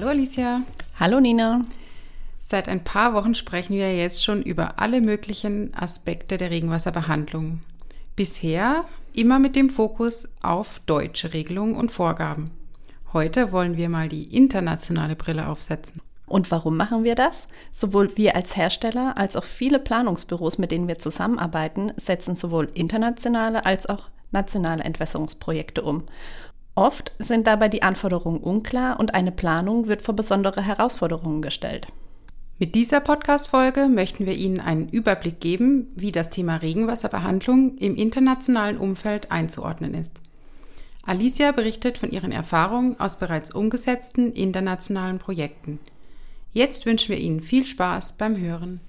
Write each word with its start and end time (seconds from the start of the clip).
Hallo 0.00 0.12
Alicia. 0.12 0.62
Hallo 0.98 1.20
Nina. 1.20 1.66
Seit 2.38 2.68
ein 2.68 2.82
paar 2.82 3.12
Wochen 3.12 3.34
sprechen 3.34 3.74
wir 3.74 3.94
jetzt 3.94 4.24
schon 4.24 4.42
über 4.42 4.78
alle 4.78 5.02
möglichen 5.02 5.74
Aspekte 5.74 6.38
der 6.38 6.50
Regenwasserbehandlung. 6.50 7.60
Bisher 8.16 8.86
immer 9.12 9.38
mit 9.38 9.56
dem 9.56 9.68
Fokus 9.68 10.26
auf 10.40 10.80
deutsche 10.86 11.34
Regelungen 11.34 11.76
und 11.76 11.92
Vorgaben. 11.92 12.50
Heute 13.12 13.52
wollen 13.52 13.76
wir 13.76 13.90
mal 13.90 14.08
die 14.08 14.34
internationale 14.34 15.16
Brille 15.16 15.46
aufsetzen. 15.46 16.00
Und 16.24 16.50
warum 16.50 16.78
machen 16.78 17.04
wir 17.04 17.14
das? 17.14 17.46
Sowohl 17.74 18.16
wir 18.16 18.34
als 18.36 18.56
Hersteller 18.56 19.18
als 19.18 19.36
auch 19.36 19.44
viele 19.44 19.78
Planungsbüros, 19.78 20.56
mit 20.56 20.70
denen 20.70 20.88
wir 20.88 20.96
zusammenarbeiten, 20.96 21.92
setzen 21.98 22.36
sowohl 22.36 22.70
internationale 22.72 23.66
als 23.66 23.84
auch 23.84 24.08
nationale 24.30 24.82
Entwässerungsprojekte 24.82 25.82
um. 25.82 26.04
Oft 26.80 27.12
sind 27.18 27.46
dabei 27.46 27.68
die 27.68 27.82
Anforderungen 27.82 28.40
unklar 28.40 28.98
und 28.98 29.12
eine 29.12 29.32
Planung 29.32 29.86
wird 29.86 30.00
vor 30.00 30.16
besondere 30.16 30.62
Herausforderungen 30.62 31.42
gestellt. 31.42 31.86
Mit 32.58 32.74
dieser 32.74 33.00
Podcast-Folge 33.00 33.86
möchten 33.86 34.24
wir 34.24 34.32
Ihnen 34.32 34.60
einen 34.60 34.88
Überblick 34.88 35.40
geben, 35.40 35.88
wie 35.94 36.10
das 36.10 36.30
Thema 36.30 36.56
Regenwasserbehandlung 36.56 37.76
im 37.76 37.96
internationalen 37.96 38.78
Umfeld 38.78 39.30
einzuordnen 39.30 39.92
ist. 39.92 40.12
Alicia 41.04 41.52
berichtet 41.52 41.98
von 41.98 42.12
ihren 42.12 42.32
Erfahrungen 42.32 42.98
aus 42.98 43.18
bereits 43.18 43.54
umgesetzten 43.54 44.32
internationalen 44.32 45.18
Projekten. 45.18 45.80
Jetzt 46.54 46.86
wünschen 46.86 47.10
wir 47.10 47.18
Ihnen 47.18 47.42
viel 47.42 47.66
Spaß 47.66 48.14
beim 48.14 48.38
Hören. 48.38 48.80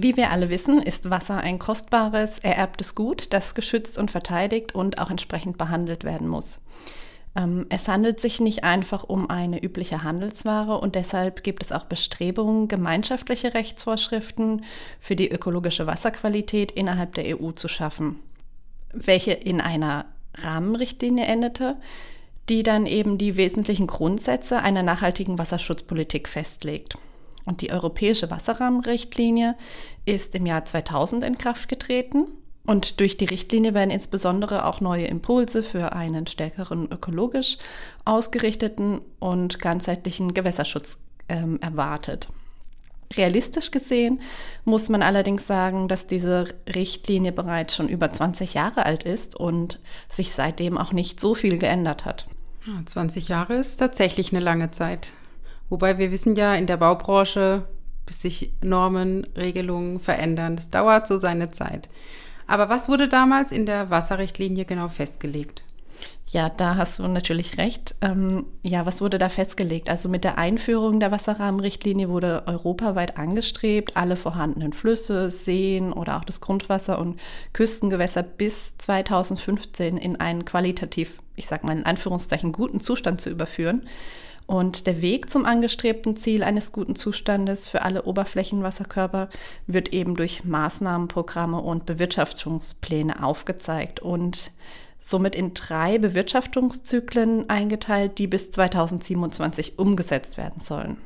Wie 0.00 0.16
wir 0.16 0.30
alle 0.30 0.48
wissen, 0.48 0.80
ist 0.80 1.10
Wasser 1.10 1.38
ein 1.38 1.58
kostbares, 1.58 2.38
ererbtes 2.38 2.94
Gut, 2.94 3.32
das 3.32 3.56
geschützt 3.56 3.98
und 3.98 4.12
verteidigt 4.12 4.72
und 4.72 4.98
auch 4.98 5.10
entsprechend 5.10 5.58
behandelt 5.58 6.04
werden 6.04 6.28
muss. 6.28 6.60
Ähm, 7.34 7.66
es 7.68 7.88
handelt 7.88 8.20
sich 8.20 8.38
nicht 8.38 8.62
einfach 8.62 9.02
um 9.02 9.28
eine 9.28 9.60
übliche 9.60 10.04
Handelsware 10.04 10.78
und 10.78 10.94
deshalb 10.94 11.42
gibt 11.42 11.64
es 11.64 11.72
auch 11.72 11.82
Bestrebungen, 11.82 12.68
gemeinschaftliche 12.68 13.54
Rechtsvorschriften 13.54 14.64
für 15.00 15.16
die 15.16 15.32
ökologische 15.32 15.88
Wasserqualität 15.88 16.70
innerhalb 16.70 17.14
der 17.14 17.40
EU 17.40 17.50
zu 17.50 17.66
schaffen, 17.66 18.20
welche 18.92 19.32
in 19.32 19.60
einer 19.60 20.04
Rahmenrichtlinie 20.34 21.24
endete, 21.24 21.74
die 22.48 22.62
dann 22.62 22.86
eben 22.86 23.18
die 23.18 23.36
wesentlichen 23.36 23.88
Grundsätze 23.88 24.62
einer 24.62 24.84
nachhaltigen 24.84 25.40
Wasserschutzpolitik 25.40 26.28
festlegt. 26.28 26.96
Und 27.48 27.62
die 27.62 27.72
Europäische 27.72 28.30
Wasserrahmenrichtlinie 28.30 29.56
ist 30.04 30.34
im 30.34 30.44
Jahr 30.44 30.66
2000 30.66 31.24
in 31.24 31.38
Kraft 31.38 31.70
getreten. 31.70 32.26
Und 32.66 33.00
durch 33.00 33.16
die 33.16 33.24
Richtlinie 33.24 33.72
werden 33.72 33.90
insbesondere 33.90 34.66
auch 34.66 34.82
neue 34.82 35.06
Impulse 35.06 35.62
für 35.62 35.94
einen 35.94 36.26
stärkeren 36.26 36.92
ökologisch 36.92 37.56
ausgerichteten 38.04 39.00
und 39.18 39.60
ganzheitlichen 39.60 40.34
Gewässerschutz 40.34 40.98
ähm, 41.30 41.58
erwartet. 41.62 42.28
Realistisch 43.16 43.70
gesehen 43.70 44.20
muss 44.66 44.90
man 44.90 45.02
allerdings 45.02 45.46
sagen, 45.46 45.88
dass 45.88 46.06
diese 46.06 46.48
Richtlinie 46.68 47.32
bereits 47.32 47.74
schon 47.74 47.88
über 47.88 48.12
20 48.12 48.52
Jahre 48.52 48.84
alt 48.84 49.04
ist 49.04 49.34
und 49.34 49.80
sich 50.10 50.32
seitdem 50.32 50.76
auch 50.76 50.92
nicht 50.92 51.18
so 51.18 51.34
viel 51.34 51.56
geändert 51.56 52.04
hat. 52.04 52.26
20 52.84 53.28
Jahre 53.28 53.54
ist 53.54 53.78
tatsächlich 53.78 54.32
eine 54.32 54.40
lange 54.40 54.70
Zeit. 54.70 55.14
Wobei 55.68 55.98
wir 55.98 56.10
wissen 56.10 56.36
ja 56.36 56.54
in 56.54 56.66
der 56.66 56.76
Baubranche, 56.76 57.64
bis 58.06 58.22
sich 58.22 58.52
Normen, 58.62 59.26
Regelungen 59.36 60.00
verändern, 60.00 60.56
das 60.56 60.70
dauert 60.70 61.06
so 61.06 61.18
seine 61.18 61.50
Zeit. 61.50 61.88
Aber 62.46 62.68
was 62.70 62.88
wurde 62.88 63.08
damals 63.08 63.52
in 63.52 63.66
der 63.66 63.90
Wasserrichtlinie 63.90 64.64
genau 64.64 64.88
festgelegt? 64.88 65.62
Ja, 66.30 66.50
da 66.50 66.76
hast 66.76 66.98
du 66.98 67.08
natürlich 67.08 67.56
recht. 67.56 67.94
Ähm, 68.02 68.44
ja, 68.62 68.84
was 68.84 69.00
wurde 69.00 69.16
da 69.16 69.30
festgelegt? 69.30 69.88
Also 69.88 70.10
mit 70.10 70.24
der 70.24 70.36
Einführung 70.36 71.00
der 71.00 71.10
Wasserrahmenrichtlinie 71.10 72.10
wurde 72.10 72.42
europaweit 72.46 73.16
angestrebt, 73.16 73.96
alle 73.96 74.14
vorhandenen 74.14 74.74
Flüsse, 74.74 75.30
Seen 75.30 75.90
oder 75.92 76.18
auch 76.18 76.24
das 76.24 76.42
Grundwasser 76.42 76.98
und 76.98 77.18
Küstengewässer 77.54 78.22
bis 78.22 78.76
2015 78.76 79.96
in 79.96 80.16
einen 80.16 80.44
qualitativ, 80.44 81.18
ich 81.34 81.46
sag 81.46 81.64
mal 81.64 81.76
in 81.76 81.86
Anführungszeichen, 81.86 82.52
guten 82.52 82.80
Zustand 82.80 83.22
zu 83.22 83.30
überführen. 83.30 83.88
Und 84.48 84.86
der 84.86 85.02
Weg 85.02 85.28
zum 85.28 85.44
angestrebten 85.44 86.16
Ziel 86.16 86.42
eines 86.42 86.72
guten 86.72 86.96
Zustandes 86.96 87.68
für 87.68 87.82
alle 87.82 88.04
Oberflächenwasserkörper 88.04 89.28
wird 89.66 89.92
eben 89.92 90.16
durch 90.16 90.42
Maßnahmenprogramme 90.42 91.60
und 91.60 91.84
Bewirtschaftungspläne 91.84 93.22
aufgezeigt 93.22 94.00
und 94.00 94.50
somit 95.02 95.34
in 95.34 95.52
drei 95.52 95.98
Bewirtschaftungszyklen 95.98 97.50
eingeteilt, 97.50 98.16
die 98.16 98.26
bis 98.26 98.50
2027 98.50 99.78
umgesetzt 99.78 100.38
werden 100.38 100.60
sollen. 100.60 100.96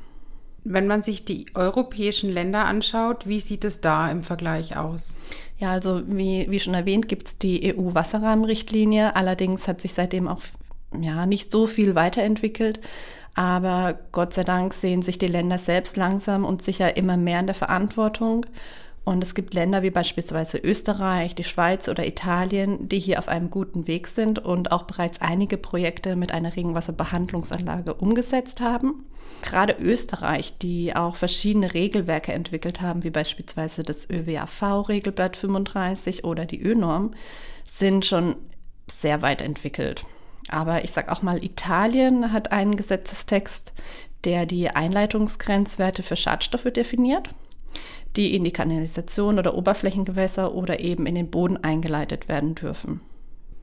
Wenn 0.62 0.86
man 0.86 1.02
sich 1.02 1.24
die 1.24 1.46
europäischen 1.54 2.30
Länder 2.30 2.64
anschaut, 2.66 3.26
wie 3.26 3.40
sieht 3.40 3.64
es 3.64 3.80
da 3.80 4.08
im 4.08 4.22
Vergleich 4.22 4.76
aus? 4.76 5.16
Ja, 5.58 5.72
also 5.72 6.02
wie, 6.06 6.46
wie 6.48 6.60
schon 6.60 6.74
erwähnt, 6.74 7.08
gibt 7.08 7.26
es 7.26 7.38
die 7.38 7.74
EU-Wasserrahmenrichtlinie. 7.76 9.16
Allerdings 9.16 9.66
hat 9.66 9.80
sich 9.80 9.94
seitdem 9.94 10.28
auch 10.28 10.42
ja, 11.00 11.26
nicht 11.26 11.50
so 11.50 11.66
viel 11.66 11.94
weiterentwickelt. 11.94 12.80
Aber 13.34 13.98
Gott 14.12 14.34
sei 14.34 14.44
Dank 14.44 14.74
sehen 14.74 15.02
sich 15.02 15.18
die 15.18 15.26
Länder 15.26 15.58
selbst 15.58 15.96
langsam 15.96 16.44
und 16.44 16.62
sicher 16.62 16.96
immer 16.96 17.16
mehr 17.16 17.40
in 17.40 17.46
der 17.46 17.54
Verantwortung. 17.54 18.46
Und 19.04 19.24
es 19.24 19.34
gibt 19.34 19.54
Länder 19.54 19.82
wie 19.82 19.90
beispielsweise 19.90 20.58
Österreich, 20.58 21.34
die 21.34 21.42
Schweiz 21.42 21.88
oder 21.88 22.06
Italien, 22.06 22.88
die 22.88 23.00
hier 23.00 23.18
auf 23.18 23.26
einem 23.26 23.50
guten 23.50 23.88
Weg 23.88 24.06
sind 24.06 24.38
und 24.38 24.70
auch 24.70 24.84
bereits 24.84 25.20
einige 25.20 25.56
Projekte 25.56 26.14
mit 26.14 26.32
einer 26.32 26.54
Regenwasserbehandlungsanlage 26.54 27.94
umgesetzt 27.94 28.60
haben. 28.60 29.06
Gerade 29.42 29.74
Österreich, 29.80 30.56
die 30.58 30.94
auch 30.94 31.16
verschiedene 31.16 31.74
Regelwerke 31.74 32.32
entwickelt 32.32 32.80
haben, 32.80 33.02
wie 33.02 33.10
beispielsweise 33.10 33.82
das 33.82 34.08
ÖWAV-Regelblatt 34.08 35.36
35 35.36 36.22
oder 36.22 36.44
die 36.44 36.62
ÖNorm, 36.62 37.12
sind 37.68 38.06
schon 38.06 38.36
sehr 38.88 39.20
weit 39.20 39.42
entwickelt. 39.42 40.04
Aber 40.48 40.84
ich 40.84 40.90
sage 40.90 41.10
auch 41.10 41.22
mal, 41.22 41.42
Italien 41.42 42.32
hat 42.32 42.52
einen 42.52 42.76
Gesetzestext, 42.76 43.72
der 44.24 44.46
die 44.46 44.70
Einleitungsgrenzwerte 44.70 46.02
für 46.02 46.16
Schadstoffe 46.16 46.70
definiert, 46.72 47.28
die 48.16 48.34
in 48.34 48.44
die 48.44 48.52
Kanalisation 48.52 49.38
oder 49.38 49.54
Oberflächengewässer 49.54 50.54
oder 50.54 50.80
eben 50.80 51.06
in 51.06 51.14
den 51.14 51.30
Boden 51.30 51.56
eingeleitet 51.56 52.28
werden 52.28 52.54
dürfen. 52.54 53.00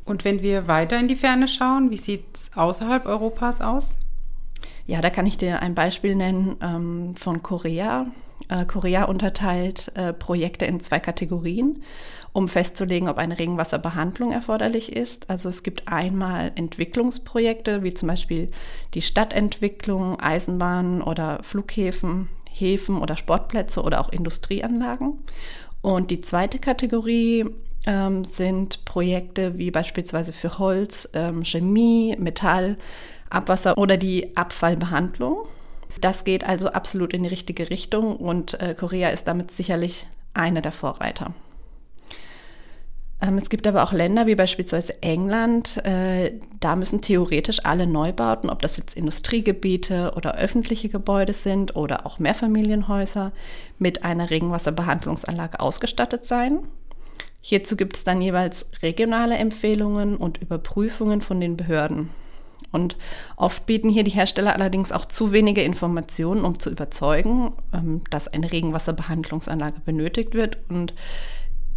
Und 0.06 0.26
wenn 0.26 0.42
wir 0.42 0.68
weiter 0.68 1.00
in 1.00 1.08
die 1.08 1.16
Ferne 1.16 1.48
schauen, 1.48 1.92
wie 1.92 1.98
sieht 1.98 2.26
es 2.34 2.52
außerhalb 2.56 3.06
Europas 3.06 3.62
aus? 3.62 3.98
Ja, 4.88 5.02
da 5.02 5.12
kann 5.12 5.28
ich 5.28 5.38
dir 5.38 5.62
ein 5.62 5.76
Beispiel 5.76 6.16
nennen 6.16 6.58
ähm, 6.62 7.16
von 7.16 7.44
Korea. 7.44 8.06
Äh, 8.50 8.66
Korea 8.66 9.06
unterteilt 9.06 9.92
äh, 9.96 10.12
Projekte 10.12 10.66
in 10.66 10.82
zwei 10.82 11.00
Kategorien, 11.00 11.84
um 12.34 12.48
festzulegen, 12.48 13.08
ob 13.08 13.18
eine 13.18 13.40
Regenwasserbehandlung 13.40 14.32
erforderlich 14.32 14.96
ist. 14.96 15.30
Also 15.30 15.50
es 15.50 15.64
gibt 15.64 15.88
einmal 15.88 16.52
Entwicklungsprojekte, 16.56 17.84
wie 17.84 17.94
zum 17.94 18.10
Beispiel 18.10 18.52
die 18.96 19.02
Stadtentwicklung, 19.02 20.20
Eisenbahnen 20.20 21.02
oder 21.02 21.40
Flughäfen, 21.44 22.28
Häfen 22.50 22.98
oder 22.98 23.16
Sportplätze 23.16 23.84
oder 23.84 24.02
auch 24.02 24.10
Industrieanlagen. 24.10 25.20
Und 25.82 26.12
die 26.12 26.20
zweite 26.20 26.60
Kategorie 26.60 27.46
ähm, 27.86 28.24
sind 28.24 28.84
Projekte 28.84 29.58
wie 29.58 29.72
beispielsweise 29.72 30.34
für 30.34 30.60
Holz, 30.60 31.08
ähm, 31.14 31.46
Chemie, 31.46 32.16
Metall, 32.20 32.78
Abwasser 33.30 33.78
oder 33.78 33.96
die 33.96 34.36
Abfallbehandlung. 34.36 35.46
Das 36.02 36.24
geht 36.24 36.48
also 36.48 36.70
absolut 36.70 37.14
in 37.14 37.24
die 37.24 37.30
richtige 37.30 37.70
Richtung 37.70 38.18
und 38.18 38.60
äh, 38.62 38.76
Korea 38.78 39.10
ist 39.10 39.28
damit 39.28 39.52
sicherlich 39.52 40.08
einer 40.34 40.62
der 40.62 40.72
Vorreiter. 40.72 41.34
Ähm, 43.22 43.38
es 43.38 43.50
gibt 43.50 43.68
aber 43.68 43.84
auch 43.84 43.92
Länder 43.92 44.28
wie 44.28 44.36
beispielsweise 44.36 45.02
England, 45.02 45.84
äh, 45.86 46.34
da 46.60 46.76
müssen 46.76 47.02
theoretisch 47.02 47.66
alle 47.66 47.86
Neubauten, 47.86 48.50
ob 48.50 48.62
das 48.62 48.78
jetzt 48.78 48.96
Industriegebiete 48.96 50.14
oder 50.16 50.38
öffentliche 50.38 50.90
Gebäude 50.90 51.34
sind 51.34 51.76
oder 51.76 52.06
auch 52.06 52.20
Mehrfamilienhäuser, 52.20 53.32
mit 53.78 54.04
einer 54.04 54.30
Regenwasserbehandlungsanlage 54.30 55.60
ausgestattet 55.60 56.26
sein. 56.26 56.60
Hierzu 57.42 57.78
gibt 57.78 57.98
es 57.98 58.04
dann 58.04 58.22
jeweils 58.22 58.66
regionale 58.82 59.38
Empfehlungen 59.38 60.18
und 60.18 60.42
Überprüfungen 60.42 61.22
von 61.22 61.40
den 61.40 61.58
Behörden. 61.58 62.10
Und 62.72 62.98
oft 63.36 63.66
bieten 63.66 63.90
hier 63.90 64.04
die 64.04 64.12
Hersteller 64.12 64.54
allerdings 64.54 64.92
auch 64.92 65.06
zu 65.06 65.32
wenige 65.32 65.62
Informationen, 65.62 66.46
um 66.46 66.60
zu 66.60 66.70
überzeugen, 66.70 67.54
ähm, 67.74 68.02
dass 68.10 68.28
eine 68.28 68.52
Regenwasserbehandlungsanlage 68.52 69.82
benötigt 69.82 70.34
wird. 70.34 70.58
Und 70.70 70.94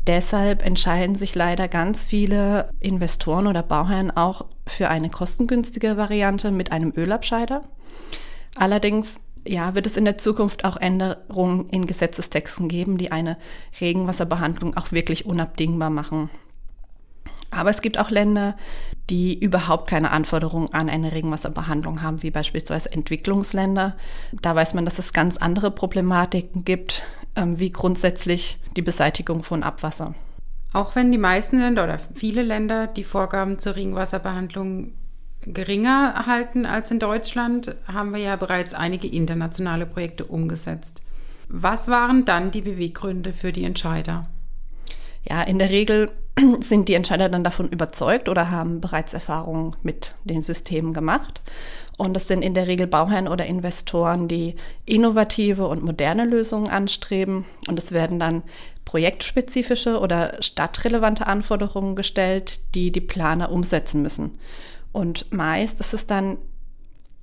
deshalb 0.06 0.64
entscheiden 0.64 1.14
sich 1.14 1.34
leider 1.34 1.68
ganz 1.68 2.04
viele 2.04 2.70
Investoren 2.80 3.46
oder 3.46 3.62
Bauherren 3.62 4.10
auch 4.10 4.46
für 4.66 4.88
eine 4.88 5.10
kostengünstige 5.10 5.96
Variante 5.96 6.50
mit 6.50 6.72
einem 6.72 6.92
Ölabscheider. 6.96 7.62
Allerdings 8.54 9.20
ja, 9.46 9.74
wird 9.74 9.86
es 9.86 9.96
in 9.96 10.04
der 10.04 10.18
Zukunft 10.18 10.64
auch 10.64 10.76
Änderungen 10.76 11.68
in 11.70 11.86
Gesetzestexten 11.86 12.68
geben, 12.68 12.98
die 12.98 13.10
eine 13.10 13.36
Regenwasserbehandlung 13.80 14.76
auch 14.76 14.92
wirklich 14.92 15.26
unabdingbar 15.26 15.90
machen. 15.90 16.30
Aber 17.52 17.70
es 17.70 17.82
gibt 17.82 17.98
auch 17.98 18.10
Länder, 18.10 18.56
die 19.10 19.38
überhaupt 19.38 19.88
keine 19.90 20.10
Anforderungen 20.10 20.72
an 20.72 20.88
eine 20.88 21.12
Regenwasserbehandlung 21.12 22.02
haben, 22.02 22.22
wie 22.22 22.30
beispielsweise 22.30 22.90
Entwicklungsländer. 22.90 23.94
Da 24.40 24.54
weiß 24.54 24.72
man, 24.74 24.86
dass 24.86 24.98
es 24.98 25.12
ganz 25.12 25.36
andere 25.36 25.70
Problematiken 25.70 26.64
gibt, 26.64 27.02
ähm, 27.36 27.60
wie 27.60 27.70
grundsätzlich 27.70 28.58
die 28.74 28.82
Beseitigung 28.82 29.42
von 29.42 29.62
Abwasser. 29.62 30.14
Auch 30.72 30.96
wenn 30.96 31.12
die 31.12 31.18
meisten 31.18 31.58
Länder 31.58 31.84
oder 31.84 31.98
viele 32.14 32.42
Länder 32.42 32.86
die 32.86 33.04
Vorgaben 33.04 33.58
zur 33.58 33.76
Regenwasserbehandlung 33.76 34.94
geringer 35.42 36.26
halten 36.26 36.64
als 36.64 36.90
in 36.90 37.00
Deutschland, 37.00 37.76
haben 37.86 38.12
wir 38.12 38.20
ja 38.20 38.36
bereits 38.36 38.72
einige 38.72 39.08
internationale 39.08 39.84
Projekte 39.84 40.24
umgesetzt. 40.24 41.02
Was 41.48 41.88
waren 41.88 42.24
dann 42.24 42.50
die 42.50 42.62
Beweggründe 42.62 43.34
für 43.34 43.52
die 43.52 43.64
Entscheider? 43.64 44.30
Ja, 45.28 45.42
in 45.42 45.58
der 45.58 45.68
Regel 45.68 46.10
sind 46.60 46.88
die 46.88 46.94
Entscheider 46.94 47.28
dann 47.28 47.44
davon 47.44 47.68
überzeugt 47.68 48.28
oder 48.28 48.50
haben 48.50 48.80
bereits 48.80 49.14
Erfahrungen 49.14 49.76
mit 49.82 50.14
den 50.24 50.42
Systemen 50.42 50.92
gemacht. 50.92 51.40
Und 51.98 52.16
es 52.16 52.26
sind 52.26 52.42
in 52.42 52.54
der 52.54 52.66
Regel 52.66 52.86
Bauherren 52.86 53.28
oder 53.28 53.46
Investoren, 53.46 54.26
die 54.26 54.56
innovative 54.86 55.68
und 55.68 55.82
moderne 55.82 56.24
Lösungen 56.24 56.68
anstreben. 56.68 57.44
Und 57.68 57.78
es 57.78 57.92
werden 57.92 58.18
dann 58.18 58.42
projektspezifische 58.84 60.00
oder 60.00 60.42
stadtrelevante 60.42 61.26
Anforderungen 61.26 61.94
gestellt, 61.94 62.60
die 62.74 62.90
die 62.90 63.00
Planer 63.00 63.52
umsetzen 63.52 64.02
müssen. 64.02 64.38
Und 64.90 65.30
meist 65.32 65.80
ist 65.80 65.94
es 65.94 66.06
dann, 66.06 66.38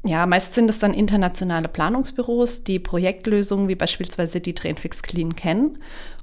ja, 0.05 0.25
meist 0.25 0.53
sind 0.53 0.69
es 0.69 0.79
dann 0.79 0.93
internationale 0.93 1.67
Planungsbüros, 1.67 2.63
die 2.63 2.79
Projektlösungen 2.79 3.67
wie 3.67 3.75
beispielsweise 3.75 4.39
die 4.39 4.55
Trainfix 4.55 5.01
Clean 5.01 5.35
kennen 5.35 5.79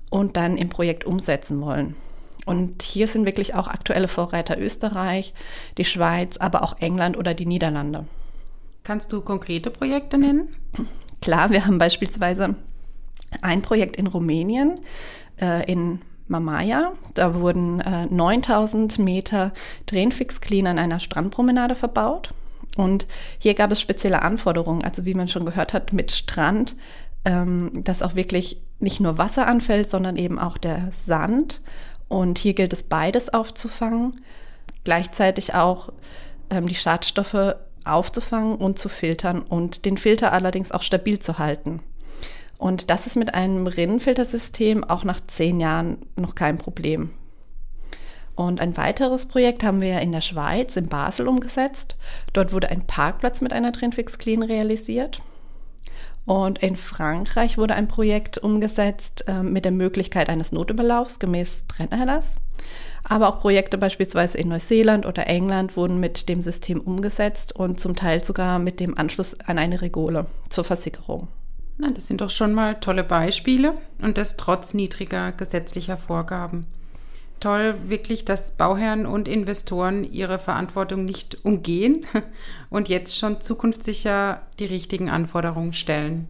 und 0.09 0.37
dann 0.37 0.57
im 0.57 0.69
Projekt 0.69 1.05
umsetzen 1.05 1.61
wollen. 1.61 1.95
Und 2.47 2.83
hier 2.83 3.09
sind 3.09 3.27
wirklich 3.27 3.55
auch 3.55 3.69
aktuelle 3.69 4.09
Vorreiter 4.09 4.59
Österreich, 4.59 5.35
die 5.77 5.85
Schweiz, 5.85 6.39
aber 6.39 6.63
auch 6.63 6.79
England 6.81 7.19
oder 7.19 7.35
die 7.35 7.45
Niederlande. 7.45 8.07
Kannst 8.85 9.13
du 9.13 9.21
konkrete 9.21 9.71
Projekte 9.71 10.17
nennen? 10.17 10.49
Klar, 11.21 11.51
wir 11.51 11.67
haben 11.67 11.79
beispielsweise 11.79 12.55
ein 13.43 13.63
Projekt 13.63 13.97
in 13.97 14.07
Rumänien, 14.07 14.79
äh, 15.41 15.71
in 15.71 16.01
Mamaya. 16.29 16.93
Da 17.15 17.35
wurden 17.35 17.81
äh, 17.81 18.07
9000 18.07 18.99
Meter 19.01 19.53
Drainfix-Clean 19.87 20.69
an 20.69 20.79
einer 20.79 21.01
Strandpromenade 21.01 21.75
verbaut. 21.75 22.33
Und 22.77 23.07
hier 23.39 23.55
gab 23.55 23.73
es 23.73 23.81
spezielle 23.81 24.23
Anforderungen, 24.23 24.85
also 24.85 25.05
wie 25.05 25.15
man 25.15 25.29
schon 25.29 25.47
gehört 25.47 25.73
hat, 25.73 25.93
mit 25.93 26.13
Strand, 26.13 26.77
ähm, 27.25 27.71
dass 27.83 28.03
auch 28.03 28.15
wirklich 28.15 28.61
nicht 28.79 29.01
nur 29.01 29.19
Wasser 29.19 29.47
anfällt, 29.47 29.91
sondern 29.91 30.17
eben 30.17 30.39
auch 30.39 30.59
der 30.59 30.91
Sand. 30.93 31.61
Und 32.09 32.39
hier 32.39 32.55
gilt 32.55 32.73
es 32.73 32.83
beides 32.83 33.33
aufzufangen, 33.33 34.21
gleichzeitig 34.85 35.55
auch 35.55 35.93
ähm, 36.51 36.67
die 36.67 36.75
Schadstoffe 36.75 37.57
aufzufangen 37.85 38.57
und 38.57 38.79
zu 38.79 38.89
filtern 38.89 39.43
und 39.43 39.85
den 39.85 39.99
Filter 39.99 40.33
allerdings 40.33 40.73
auch 40.73 40.83
stabil 40.83 41.19
zu 41.19 41.39
halten. 41.39 41.81
Und 42.59 42.91
das 42.91 43.07
ist 43.07 43.17
mit 43.17 43.35
einem 43.35 43.67
Rinnenfiltersystem 43.67 44.85
auch 44.85 45.05
nach 45.05 45.21
zehn 45.27 45.61
Jahren 45.61 45.99
noch 46.17 46.35
kein 46.35 46.59
Problem. 46.59 47.11
Und 48.35 48.61
ein 48.61 48.77
weiteres 48.77 49.27
Projekt 49.27 49.65
haben 49.65 49.81
wir 49.81 50.01
in 50.01 50.13
der 50.13 50.21
Schweiz, 50.21 50.77
in 50.77 50.89
Basel, 50.89 51.27
umgesetzt. 51.27 51.97
Dort 52.35 52.53
wurde 52.53 52.71
ein 52.71 52.87
Parkplatz 52.87 53.41
mit 53.41 53.53
einer 53.53 53.73
Trinfix 53.73 54.19
Clean 54.19 54.43
realisiert. 54.43 55.21
Und 56.25 56.59
in 56.59 56.77
Frankreich 56.77 57.57
wurde 57.57 57.75
ein 57.75 57.87
Projekt 57.87 58.39
umgesetzt 58.39 59.25
äh, 59.29 59.43
mit 59.43 59.65
der 59.65 59.73
Möglichkeit 59.73 60.29
eines 60.29 60.51
Notüberlaufs 60.51 61.21
gemäß 61.21 61.65
Trennerlass. 61.69 62.37
Aber 63.05 63.29
auch 63.29 63.41
Projekte 63.41 63.79
beispielsweise 63.79 64.39
in 64.39 64.49
Neuseeland 64.49 65.07
oder 65.07 65.29
England 65.29 65.77
wurden 65.77 66.01
mit 66.01 66.29
dem 66.29 66.43
System 66.43 66.81
umgesetzt 66.81 67.55
und 67.55 67.79
zum 67.79 67.95
Teil 67.95 68.25
sogar 68.25 68.59
mit 68.59 68.81
dem 68.81 68.99
Anschluss 68.99 69.39
an 69.41 69.59
eine 69.59 69.81
Regole 69.81 70.27
zur 70.49 70.65
Versicherung. 70.65 71.29
Na, 71.79 71.91
das 71.91 72.09
sind 72.09 72.21
doch 72.21 72.31
schon 72.31 72.55
mal 72.55 72.75
tolle 72.81 73.05
Beispiele 73.05 73.75
und 74.03 74.19
das 74.19 74.37
trotz 74.37 74.75
niedriger 74.75 75.31
gesetzlicher 75.31 75.97
Vorgaben. 75.97 76.67
Toll 77.41 77.75
wirklich, 77.87 78.25
dass 78.25 78.53
Bauherren 78.53 79.05
und 79.05 79.29
Investoren 79.29 80.11
ihre 80.11 80.39
Verantwortung 80.39 81.05
nicht 81.05 81.45
umgehen 81.45 82.07
und 82.71 82.89
jetzt 82.89 83.19
schon 83.19 83.41
zukunftssicher 83.41 84.41
die 84.59 84.65
richtigen 84.65 85.11
Anforderungen 85.11 85.73
stellen. 85.73 86.29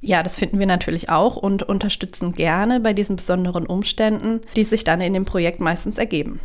Ja, 0.00 0.22
das 0.22 0.38
finden 0.38 0.58
wir 0.58 0.66
natürlich 0.66 1.10
auch 1.10 1.36
und 1.36 1.62
unterstützen 1.62 2.32
gerne 2.32 2.80
bei 2.80 2.92
diesen 2.92 3.16
besonderen 3.16 3.66
Umständen, 3.66 4.40
die 4.54 4.64
sich 4.64 4.84
dann 4.84 5.00
in 5.00 5.12
dem 5.12 5.24
Projekt 5.24 5.60
meistens 5.60 5.98
ergeben. 5.98 6.40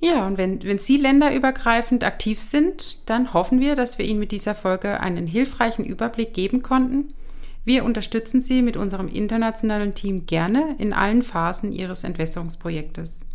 Ja, 0.00 0.26
und 0.26 0.36
wenn, 0.36 0.62
wenn 0.62 0.78
Sie 0.78 0.96
länderübergreifend 0.96 2.04
aktiv 2.04 2.40
sind, 2.40 2.98
dann 3.08 3.32
hoffen 3.32 3.60
wir, 3.60 3.76
dass 3.76 3.98
wir 3.98 4.04
Ihnen 4.04 4.18
mit 4.18 4.32
dieser 4.32 4.54
Folge 4.54 5.00
einen 5.00 5.26
hilfreichen 5.26 5.84
Überblick 5.84 6.34
geben 6.34 6.62
konnten 6.62 7.14
wir 7.64 7.84
unterstützen 7.84 8.40
Sie 8.40 8.62
mit 8.62 8.76
unserem 8.76 9.08
internationalen 9.08 9.94
Team 9.94 10.26
gerne 10.26 10.76
in 10.78 10.92
allen 10.92 11.22
Phasen 11.22 11.72
Ihres 11.72 12.04
Entwässerungsprojektes. 12.04 13.26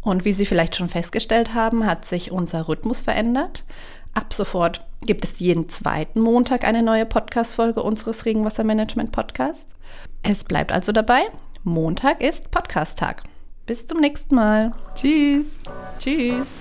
Und 0.00 0.24
wie 0.24 0.32
Sie 0.32 0.46
vielleicht 0.46 0.76
schon 0.76 0.88
festgestellt 0.88 1.54
haben, 1.54 1.86
hat 1.86 2.04
sich 2.04 2.30
unser 2.30 2.68
Rhythmus 2.68 3.00
verändert. 3.00 3.64
Ab 4.12 4.32
sofort 4.32 4.86
gibt 5.06 5.24
es 5.24 5.40
jeden 5.40 5.68
zweiten 5.68 6.20
Montag 6.20 6.64
eine 6.64 6.82
neue 6.82 7.06
Podcast-Folge 7.06 7.82
unseres 7.82 8.24
Regenwassermanagement-Podcasts. 8.24 9.74
Es 10.22 10.44
bleibt 10.44 10.72
also 10.72 10.92
dabei. 10.92 11.22
Montag 11.64 12.22
ist 12.22 12.50
Podcast-Tag. 12.50 13.24
Bis 13.66 13.86
zum 13.86 14.00
nächsten 14.00 14.34
Mal. 14.34 14.72
Tschüss. 14.94 15.58
Tschüss. 15.98 16.58